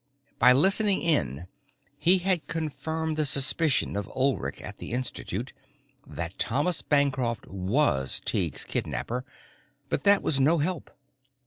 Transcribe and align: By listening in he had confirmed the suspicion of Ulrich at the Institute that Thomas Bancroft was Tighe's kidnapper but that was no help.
By 0.39 0.51
listening 0.51 1.03
in 1.03 1.45
he 1.99 2.17
had 2.17 2.47
confirmed 2.47 3.17
the 3.17 3.25
suspicion 3.27 3.95
of 3.95 4.09
Ulrich 4.15 4.59
at 4.59 4.77
the 4.77 4.93
Institute 4.93 5.53
that 6.07 6.39
Thomas 6.39 6.81
Bancroft 6.81 7.45
was 7.45 8.19
Tighe's 8.25 8.65
kidnapper 8.65 9.23
but 9.89 10.03
that 10.03 10.23
was 10.23 10.39
no 10.39 10.57
help. 10.57 10.89